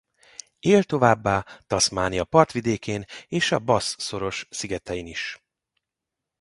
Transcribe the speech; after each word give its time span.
Él 0.61 0.83
továbbá 0.83 1.45
Tasmania 1.67 2.23
partvidékén 2.23 3.05
és 3.27 3.51
a 3.51 3.59
Bass-szoros 3.59 4.47
szigetein 4.49 5.07
is. 5.07 5.43